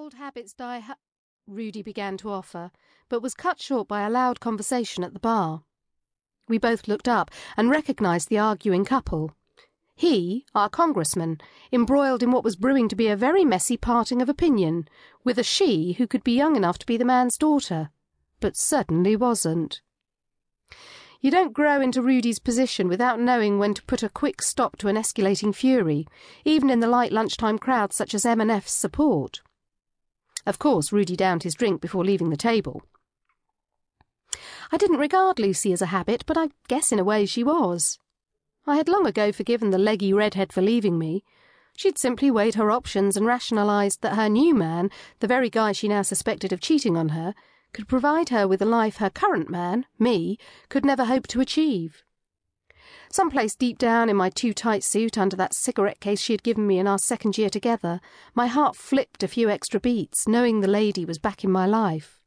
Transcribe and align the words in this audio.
Old 0.00 0.14
habits 0.14 0.54
die 0.54 0.78
ha 0.78 0.96
Rudy 1.46 1.82
began 1.82 2.16
to 2.16 2.30
offer, 2.30 2.70
but 3.10 3.20
was 3.20 3.34
cut 3.34 3.60
short 3.60 3.86
by 3.86 4.00
a 4.00 4.08
loud 4.08 4.40
conversation 4.40 5.04
at 5.04 5.12
the 5.12 5.20
bar. 5.20 5.62
We 6.48 6.56
both 6.56 6.88
looked 6.88 7.06
up 7.06 7.30
and 7.54 7.68
recognised 7.68 8.30
the 8.30 8.38
arguing 8.38 8.86
couple. 8.86 9.36
He, 9.94 10.46
our 10.54 10.70
congressman, 10.70 11.38
embroiled 11.70 12.22
in 12.22 12.30
what 12.30 12.44
was 12.44 12.56
brewing 12.56 12.88
to 12.88 12.96
be 12.96 13.08
a 13.08 13.14
very 13.14 13.44
messy 13.44 13.76
parting 13.76 14.22
of 14.22 14.30
opinion, 14.30 14.88
with 15.22 15.38
a 15.38 15.42
she 15.42 15.92
who 15.92 16.06
could 16.06 16.24
be 16.24 16.32
young 16.32 16.56
enough 16.56 16.78
to 16.78 16.86
be 16.86 16.96
the 16.96 17.04
man's 17.04 17.36
daughter, 17.36 17.90
but 18.40 18.56
certainly 18.56 19.16
wasn't. 19.16 19.82
You 21.20 21.30
don't 21.30 21.52
grow 21.52 21.82
into 21.82 22.00
Rudy's 22.00 22.38
position 22.38 22.88
without 22.88 23.20
knowing 23.20 23.58
when 23.58 23.74
to 23.74 23.82
put 23.82 24.02
a 24.02 24.08
quick 24.08 24.40
stop 24.40 24.78
to 24.78 24.88
an 24.88 24.96
escalating 24.96 25.54
fury, 25.54 26.06
even 26.46 26.70
in 26.70 26.80
the 26.80 26.86
light 26.88 27.12
lunchtime 27.12 27.58
crowd 27.58 27.92
such 27.92 28.14
as 28.14 28.24
M&F's 28.24 28.72
support. 28.72 29.42
Of 30.46 30.58
course, 30.58 30.92
Rudy 30.92 31.16
downed 31.16 31.42
his 31.42 31.54
drink 31.54 31.80
before 31.80 32.04
leaving 32.04 32.30
the 32.30 32.36
table. 32.36 32.82
I 34.72 34.76
didn't 34.76 34.98
regard 34.98 35.38
Lucy 35.38 35.72
as 35.72 35.82
a 35.82 35.86
habit, 35.86 36.24
but 36.26 36.38
I 36.38 36.50
guess 36.68 36.92
in 36.92 36.98
a 36.98 37.04
way 37.04 37.26
she 37.26 37.42
was. 37.42 37.98
I 38.66 38.76
had 38.76 38.88
long 38.88 39.06
ago 39.06 39.32
forgiven 39.32 39.70
the 39.70 39.78
leggy 39.78 40.12
redhead 40.12 40.52
for 40.52 40.62
leaving 40.62 40.98
me. 40.98 41.24
She'd 41.76 41.98
simply 41.98 42.30
weighed 42.30 42.54
her 42.54 42.70
options 42.70 43.16
and 43.16 43.26
rationalised 43.26 44.02
that 44.02 44.14
her 44.16 44.28
new 44.28 44.54
man, 44.54 44.90
the 45.20 45.26
very 45.26 45.50
guy 45.50 45.72
she 45.72 45.88
now 45.88 46.02
suspected 46.02 46.52
of 46.52 46.60
cheating 46.60 46.96
on 46.96 47.10
her, 47.10 47.34
could 47.72 47.88
provide 47.88 48.28
her 48.28 48.46
with 48.46 48.60
a 48.62 48.66
life 48.66 48.96
her 48.96 49.10
current 49.10 49.48
man, 49.48 49.86
me, 49.98 50.38
could 50.68 50.84
never 50.84 51.04
hope 51.06 51.26
to 51.28 51.40
achieve. 51.40 52.04
Someplace 53.12 53.56
deep 53.56 53.76
down 53.76 54.08
in 54.08 54.14
my 54.14 54.30
too 54.30 54.54
tight 54.54 54.84
suit 54.84 55.18
under 55.18 55.34
that 55.34 55.52
cigarette 55.52 55.98
case 55.98 56.20
she 56.20 56.32
had 56.32 56.44
given 56.44 56.64
me 56.64 56.78
in 56.78 56.86
our 56.86 56.98
second 56.98 57.36
year 57.36 57.50
together, 57.50 58.00
my 58.36 58.46
heart 58.46 58.76
flipped 58.76 59.24
a 59.24 59.28
few 59.28 59.50
extra 59.50 59.80
beats, 59.80 60.28
knowing 60.28 60.60
the 60.60 60.68
lady 60.68 61.04
was 61.04 61.18
back 61.18 61.42
in 61.42 61.50
my 61.50 61.66
life. 61.66 62.20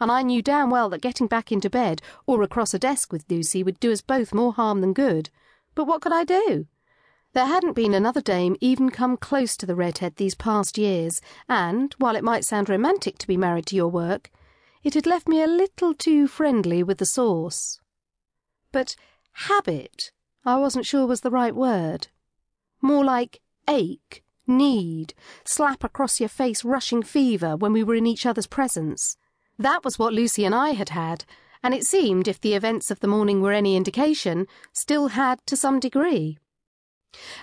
And 0.00 0.10
I 0.10 0.22
knew 0.22 0.40
damn 0.40 0.70
well 0.70 0.88
that 0.88 1.02
getting 1.02 1.26
back 1.26 1.52
into 1.52 1.68
bed 1.68 2.00
or 2.26 2.42
across 2.42 2.72
a 2.72 2.78
desk 2.78 3.12
with 3.12 3.30
Lucy 3.30 3.62
would 3.62 3.78
do 3.78 3.92
us 3.92 4.00
both 4.00 4.32
more 4.32 4.54
harm 4.54 4.80
than 4.80 4.94
good. 4.94 5.28
But 5.74 5.84
what 5.84 6.00
could 6.00 6.12
I 6.12 6.24
do? 6.24 6.66
There 7.34 7.44
hadn't 7.44 7.74
been 7.74 7.92
another 7.92 8.22
dame 8.22 8.56
even 8.60 8.88
come 8.88 9.18
close 9.18 9.54
to 9.58 9.66
the 9.66 9.76
redhead 9.76 10.16
these 10.16 10.34
past 10.34 10.78
years, 10.78 11.20
and, 11.46 11.94
while 11.98 12.16
it 12.16 12.24
might 12.24 12.46
sound 12.46 12.70
romantic 12.70 13.18
to 13.18 13.26
be 13.26 13.36
married 13.36 13.66
to 13.66 13.76
your 13.76 13.88
work, 13.88 14.30
it 14.82 14.94
had 14.94 15.06
left 15.06 15.28
me 15.28 15.42
a 15.42 15.46
little 15.46 15.92
too 15.92 16.26
friendly 16.26 16.82
with 16.82 16.96
the 16.96 17.06
sauce. 17.06 17.80
But 18.72 18.96
habit 19.32 20.10
I 20.44 20.56
wasn't 20.56 20.86
sure 20.86 21.06
was 21.06 21.20
the 21.20 21.30
right 21.30 21.54
word. 21.54 22.08
More 22.80 23.04
like 23.04 23.40
ache, 23.68 24.24
need, 24.46 25.14
slap 25.44 25.84
across 25.84 26.18
your 26.18 26.28
face 26.28 26.64
rushing 26.64 27.02
fever 27.02 27.56
when 27.56 27.72
we 27.72 27.84
were 27.84 27.94
in 27.94 28.06
each 28.06 28.26
other's 28.26 28.48
presence. 28.48 29.16
That 29.58 29.84
was 29.84 29.98
what 29.98 30.12
Lucy 30.12 30.44
and 30.44 30.54
I 30.54 30.70
had 30.70 30.88
had, 30.88 31.24
and 31.62 31.74
it 31.74 31.86
seemed, 31.86 32.26
if 32.26 32.40
the 32.40 32.54
events 32.54 32.90
of 32.90 32.98
the 33.00 33.06
morning 33.06 33.40
were 33.40 33.52
any 33.52 33.76
indication, 33.76 34.48
still 34.72 35.08
had 35.08 35.38
to 35.46 35.56
some 35.56 35.78
degree. 35.78 36.38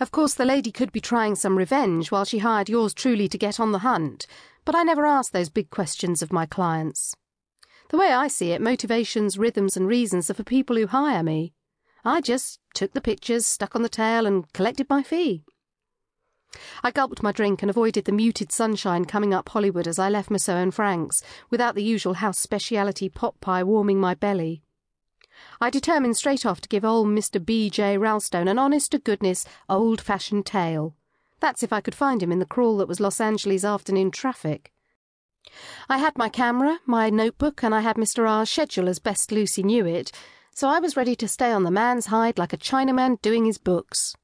Of 0.00 0.10
course, 0.10 0.32
the 0.32 0.44
lady 0.44 0.72
could 0.72 0.92
be 0.92 1.00
trying 1.00 1.34
some 1.34 1.58
revenge 1.58 2.10
while 2.10 2.24
she 2.24 2.38
hired 2.38 2.68
yours 2.68 2.94
truly 2.94 3.28
to 3.28 3.36
get 3.36 3.60
on 3.60 3.72
the 3.72 3.80
hunt, 3.80 4.26
but 4.64 4.74
I 4.74 4.84
never 4.84 5.04
ask 5.04 5.32
those 5.32 5.50
big 5.50 5.70
questions 5.70 6.22
of 6.22 6.32
my 6.32 6.46
clients. 6.46 7.14
The 7.90 7.98
way 7.98 8.12
I 8.12 8.28
see 8.28 8.52
it, 8.52 8.62
motivations, 8.62 9.36
rhythms, 9.36 9.76
and 9.76 9.86
reasons 9.86 10.30
are 10.30 10.34
for 10.34 10.44
people 10.44 10.76
who 10.76 10.86
hire 10.86 11.22
me. 11.22 11.52
I 12.06 12.20
just 12.20 12.60
took 12.72 12.92
the 12.92 13.00
pictures, 13.00 13.48
stuck 13.48 13.74
on 13.74 13.82
the 13.82 13.88
tail, 13.88 14.26
and 14.26 14.50
collected 14.52 14.88
my 14.88 15.02
fee. 15.02 15.42
I 16.84 16.92
gulped 16.92 17.20
my 17.20 17.32
drink 17.32 17.62
and 17.62 17.68
avoided 17.68 18.04
the 18.04 18.12
muted 18.12 18.52
sunshine 18.52 19.06
coming 19.06 19.34
up 19.34 19.48
Hollywood 19.48 19.88
as 19.88 19.98
I 19.98 20.08
left 20.08 20.30
Musso 20.30 20.54
and 20.54 20.72
Frank's, 20.72 21.20
without 21.50 21.74
the 21.74 21.82
usual 21.82 22.14
house 22.14 22.38
speciality 22.38 23.08
pot 23.08 23.40
pie 23.40 23.64
warming 23.64 23.98
my 23.98 24.14
belly. 24.14 24.62
I 25.60 25.68
determined 25.68 26.16
straight 26.16 26.46
off 26.46 26.60
to 26.60 26.68
give 26.68 26.84
old 26.84 27.08
Mr. 27.08 27.44
B. 27.44 27.68
J. 27.70 27.98
Ralstone 27.98 28.48
an 28.48 28.56
honest 28.58 28.92
to 28.92 29.00
goodness, 29.00 29.44
old 29.68 30.00
fashioned 30.00 30.46
tale. 30.46 30.94
That's 31.40 31.64
if 31.64 31.72
I 31.72 31.80
could 31.80 31.94
find 31.96 32.22
him 32.22 32.30
in 32.30 32.38
the 32.38 32.46
crawl 32.46 32.76
that 32.76 32.88
was 32.88 33.00
Los 33.00 33.20
Angeles 33.20 33.64
afternoon 33.64 34.12
traffic. 34.12 34.72
I 35.88 35.98
had 35.98 36.16
my 36.16 36.28
camera, 36.28 36.78
my 36.86 37.10
notebook, 37.10 37.64
and 37.64 37.74
I 37.74 37.80
had 37.80 37.96
Mr. 37.96 38.30
R.'s 38.30 38.48
schedule 38.48 38.88
as 38.88 39.00
best 39.00 39.32
Lucy 39.32 39.64
knew 39.64 39.84
it, 39.84 40.12
so 40.56 40.70
I 40.70 40.78
was 40.78 40.96
ready 40.96 41.14
to 41.16 41.28
stay 41.28 41.52
on 41.52 41.64
the 41.64 41.70
man's 41.70 42.06
hide 42.06 42.38
like 42.38 42.54
a 42.54 42.56
Chinaman 42.56 43.20
doing 43.20 43.44
his 43.44 43.58
books. 43.58 44.16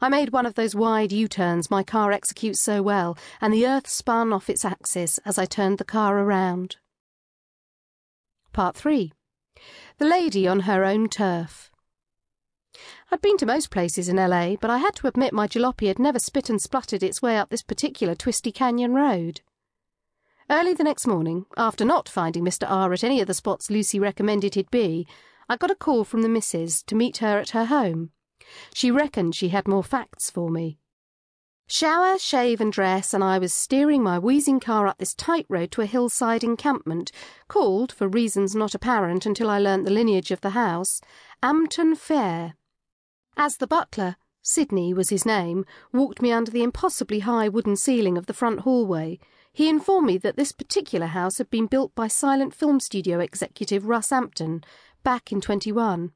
I 0.00 0.08
made 0.08 0.30
one 0.30 0.46
of 0.46 0.54
those 0.54 0.76
wide 0.76 1.10
U-turns 1.10 1.68
my 1.68 1.82
car 1.82 2.12
executes 2.12 2.62
so 2.62 2.80
well, 2.80 3.18
and 3.40 3.52
the 3.52 3.66
earth 3.66 3.88
spun 3.88 4.32
off 4.32 4.48
its 4.48 4.64
axis 4.64 5.18
as 5.24 5.36
I 5.36 5.44
turned 5.44 5.78
the 5.78 5.84
car 5.84 6.16
around. 6.16 6.76
Part 8.52 8.76
3 8.76 9.12
The 9.98 10.06
Lady 10.06 10.46
on 10.46 10.60
Her 10.60 10.84
Own 10.84 11.08
Turf 11.08 11.72
I'd 13.10 13.20
been 13.20 13.36
to 13.38 13.46
most 13.46 13.72
places 13.72 14.08
in 14.08 14.18
LA, 14.18 14.54
but 14.54 14.70
I 14.70 14.78
had 14.78 14.94
to 14.94 15.08
admit 15.08 15.32
my 15.32 15.48
jalopy 15.48 15.88
had 15.88 15.98
never 15.98 16.20
spit 16.20 16.48
and 16.48 16.62
spluttered 16.62 17.02
its 17.02 17.20
way 17.20 17.36
up 17.36 17.50
this 17.50 17.64
particular 17.64 18.14
twisty 18.14 18.52
canyon 18.52 18.94
road. 18.94 19.40
Early 20.48 20.74
the 20.74 20.84
next 20.84 21.08
morning, 21.08 21.46
after 21.56 21.84
not 21.84 22.08
finding 22.08 22.44
Mr. 22.44 22.70
R 22.70 22.92
at 22.92 23.02
any 23.02 23.20
of 23.20 23.26
the 23.26 23.34
spots 23.34 23.68
Lucy 23.68 23.98
recommended 23.98 24.54
he'd 24.54 24.70
be, 24.70 25.06
I 25.48 25.56
got 25.56 25.72
a 25.72 25.74
call 25.74 26.04
from 26.04 26.22
the 26.22 26.28
missus 26.28 26.84
to 26.84 26.94
meet 26.94 27.16
her 27.16 27.38
at 27.38 27.50
her 27.50 27.64
home. 27.64 28.10
She 28.72 28.92
reckoned 28.92 29.34
she 29.34 29.48
had 29.48 29.66
more 29.66 29.82
facts 29.82 30.30
for 30.30 30.48
me. 30.48 30.78
Shower, 31.66 32.16
shave, 32.16 32.60
and 32.60 32.72
dress, 32.72 33.12
and 33.12 33.24
I 33.24 33.40
was 33.40 33.52
steering 33.52 34.04
my 34.04 34.20
wheezing 34.20 34.60
car 34.60 34.86
up 34.86 34.98
this 34.98 35.14
tight 35.14 35.46
road 35.48 35.72
to 35.72 35.82
a 35.82 35.86
hillside 35.86 36.44
encampment, 36.44 37.10
called, 37.48 37.90
for 37.90 38.06
reasons 38.06 38.54
not 38.54 38.72
apparent 38.72 39.26
until 39.26 39.50
I 39.50 39.58
learnt 39.58 39.84
the 39.84 39.90
lineage 39.90 40.30
of 40.30 40.42
the 40.42 40.50
house, 40.50 41.00
Ampton 41.42 41.96
Fair. 41.96 42.54
As 43.36 43.56
the 43.56 43.66
butler, 43.66 44.14
Sidney 44.42 44.94
was 44.94 45.08
his 45.08 45.26
name, 45.26 45.64
walked 45.92 46.22
me 46.22 46.30
under 46.30 46.52
the 46.52 46.62
impossibly 46.62 47.18
high 47.18 47.48
wooden 47.48 47.74
ceiling 47.74 48.16
of 48.16 48.26
the 48.26 48.32
front 48.32 48.60
hallway, 48.60 49.18
he 49.56 49.70
informed 49.70 50.06
me 50.06 50.18
that 50.18 50.36
this 50.36 50.52
particular 50.52 51.06
house 51.06 51.38
had 51.38 51.48
been 51.48 51.66
built 51.66 51.94
by 51.94 52.06
silent 52.06 52.52
film 52.52 52.78
studio 52.78 53.20
executive 53.20 53.86
Russ 53.86 54.12
Ampton 54.12 54.62
back 55.02 55.32
in 55.32 55.40
21. 55.40 56.12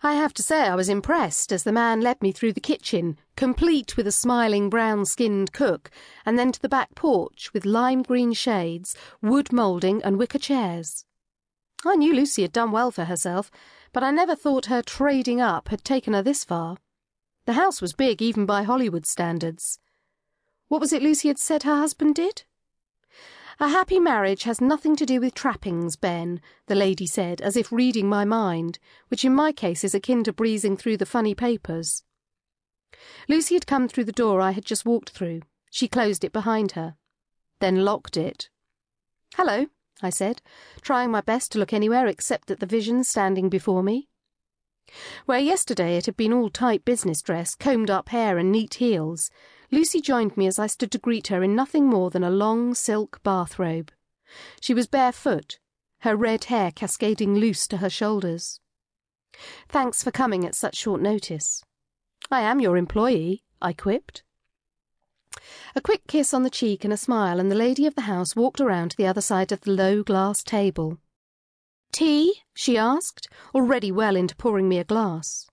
I 0.00 0.14
have 0.14 0.32
to 0.34 0.42
say 0.44 0.60
I 0.68 0.76
was 0.76 0.88
impressed 0.88 1.50
as 1.50 1.64
the 1.64 1.72
man 1.72 2.00
led 2.00 2.22
me 2.22 2.30
through 2.30 2.52
the 2.52 2.60
kitchen, 2.60 3.18
complete 3.34 3.96
with 3.96 4.06
a 4.06 4.12
smiling 4.12 4.70
brown 4.70 5.06
skinned 5.06 5.52
cook, 5.52 5.90
and 6.24 6.38
then 6.38 6.52
to 6.52 6.62
the 6.62 6.68
back 6.68 6.94
porch 6.94 7.52
with 7.52 7.64
lime 7.64 8.02
green 8.02 8.32
shades, 8.32 8.94
wood 9.20 9.52
moulding, 9.52 10.00
and 10.04 10.16
wicker 10.16 10.38
chairs. 10.38 11.04
I 11.84 11.96
knew 11.96 12.14
Lucy 12.14 12.42
had 12.42 12.52
done 12.52 12.70
well 12.70 12.92
for 12.92 13.06
herself, 13.06 13.50
but 13.92 14.04
I 14.04 14.12
never 14.12 14.36
thought 14.36 14.66
her 14.66 14.82
trading 14.82 15.40
up 15.40 15.66
had 15.70 15.82
taken 15.82 16.12
her 16.12 16.22
this 16.22 16.44
far. 16.44 16.76
The 17.46 17.54
house 17.54 17.80
was 17.82 17.92
big 17.92 18.22
even 18.22 18.46
by 18.46 18.62
Hollywood 18.62 19.04
standards. 19.04 19.80
What 20.70 20.80
was 20.80 20.92
it 20.92 21.02
Lucy 21.02 21.26
had 21.26 21.38
said 21.40 21.64
her 21.64 21.74
husband 21.74 22.14
did? 22.14 22.44
A 23.58 23.70
happy 23.70 23.98
marriage 23.98 24.44
has 24.44 24.60
nothing 24.60 24.94
to 24.94 25.04
do 25.04 25.20
with 25.20 25.34
trappings, 25.34 25.96
Ben, 25.96 26.40
the 26.68 26.76
lady 26.76 27.08
said, 27.08 27.40
as 27.40 27.56
if 27.56 27.72
reading 27.72 28.08
my 28.08 28.24
mind, 28.24 28.78
which 29.08 29.24
in 29.24 29.34
my 29.34 29.50
case 29.50 29.82
is 29.82 29.96
akin 29.96 30.22
to 30.22 30.32
breezing 30.32 30.76
through 30.76 30.98
the 30.98 31.04
funny 31.04 31.34
papers. 31.34 32.04
Lucy 33.28 33.54
had 33.54 33.66
come 33.66 33.88
through 33.88 34.04
the 34.04 34.12
door 34.12 34.40
I 34.40 34.52
had 34.52 34.64
just 34.64 34.86
walked 34.86 35.10
through. 35.10 35.40
She 35.72 35.88
closed 35.88 36.22
it 36.22 36.32
behind 36.32 36.72
her, 36.72 36.94
then 37.58 37.84
locked 37.84 38.16
it. 38.16 38.48
Hello, 39.34 39.66
I 40.00 40.10
said, 40.10 40.40
trying 40.82 41.10
my 41.10 41.20
best 41.20 41.50
to 41.50 41.58
look 41.58 41.72
anywhere 41.72 42.06
except 42.06 42.48
at 42.48 42.60
the 42.60 42.64
vision 42.64 43.02
standing 43.02 43.48
before 43.48 43.82
me. 43.82 44.08
Where 45.26 45.40
yesterday 45.40 45.96
it 45.96 46.06
had 46.06 46.16
been 46.16 46.32
all 46.32 46.48
tight 46.48 46.84
business 46.84 47.22
dress, 47.22 47.56
combed 47.56 47.90
up 47.90 48.10
hair, 48.10 48.38
and 48.38 48.52
neat 48.52 48.74
heels, 48.74 49.32
Lucy 49.72 50.00
joined 50.00 50.36
me 50.36 50.46
as 50.46 50.58
I 50.58 50.66
stood 50.66 50.90
to 50.92 50.98
greet 50.98 51.28
her 51.28 51.42
in 51.42 51.54
nothing 51.54 51.86
more 51.86 52.10
than 52.10 52.24
a 52.24 52.30
long 52.30 52.74
silk 52.74 53.20
bathrobe. 53.22 53.92
She 54.60 54.74
was 54.74 54.86
barefoot, 54.86 55.58
her 56.00 56.16
red 56.16 56.44
hair 56.44 56.70
cascading 56.72 57.36
loose 57.36 57.68
to 57.68 57.78
her 57.78 57.90
shoulders. 57.90 58.60
Thanks 59.68 60.02
for 60.02 60.10
coming 60.10 60.44
at 60.44 60.54
such 60.54 60.76
short 60.76 61.00
notice. 61.00 61.62
I 62.30 62.40
am 62.40 62.60
your 62.60 62.76
employee, 62.76 63.44
I 63.62 63.72
quipped. 63.72 64.22
A 65.76 65.80
quick 65.80 66.06
kiss 66.08 66.34
on 66.34 66.42
the 66.42 66.50
cheek 66.50 66.84
and 66.84 66.92
a 66.92 66.96
smile, 66.96 67.38
and 67.38 67.50
the 67.50 67.56
lady 67.56 67.86
of 67.86 67.94
the 67.94 68.02
house 68.02 68.34
walked 68.34 68.60
around 68.60 68.90
to 68.90 68.96
the 68.96 69.06
other 69.06 69.20
side 69.20 69.52
of 69.52 69.60
the 69.60 69.70
low 69.70 70.02
glass 70.02 70.42
table. 70.42 70.98
Tea? 71.92 72.42
she 72.54 72.76
asked, 72.76 73.28
already 73.54 73.92
well 73.92 74.16
into 74.16 74.34
pouring 74.36 74.68
me 74.68 74.78
a 74.78 74.84
glass. 74.84 75.49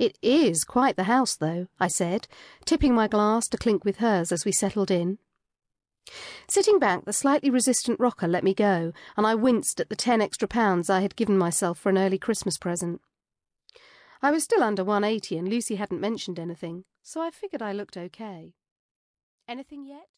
It 0.00 0.16
is 0.22 0.64
quite 0.64 0.96
the 0.96 1.04
house, 1.04 1.36
though, 1.36 1.66
I 1.78 1.88
said, 1.88 2.26
tipping 2.64 2.94
my 2.94 3.06
glass 3.06 3.46
to 3.48 3.58
clink 3.58 3.84
with 3.84 3.98
hers 3.98 4.32
as 4.32 4.46
we 4.46 4.50
settled 4.50 4.90
in. 4.90 5.18
Sitting 6.48 6.78
back, 6.78 7.04
the 7.04 7.12
slightly 7.12 7.50
resistant 7.50 8.00
rocker 8.00 8.26
let 8.26 8.42
me 8.42 8.54
go, 8.54 8.94
and 9.14 9.26
I 9.26 9.34
winced 9.34 9.78
at 9.78 9.90
the 9.90 9.94
ten 9.94 10.22
extra 10.22 10.48
pounds 10.48 10.88
I 10.88 11.02
had 11.02 11.16
given 11.16 11.36
myself 11.36 11.78
for 11.78 11.90
an 11.90 11.98
early 11.98 12.16
Christmas 12.16 12.56
present. 12.56 13.02
I 14.22 14.30
was 14.30 14.42
still 14.42 14.62
under 14.62 14.84
180 14.84 15.36
and 15.36 15.48
Lucy 15.50 15.74
hadn't 15.74 16.00
mentioned 16.00 16.38
anything, 16.38 16.84
so 17.02 17.20
I 17.20 17.30
figured 17.30 17.60
I 17.60 17.72
looked 17.74 17.98
okay. 17.98 18.54
Anything 19.46 19.84
yet? 19.84 20.08